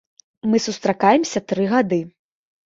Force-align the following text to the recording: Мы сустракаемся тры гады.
Мы 0.53 0.61
сустракаемся 0.67 1.39
тры 1.53 1.69
гады. 1.75 2.01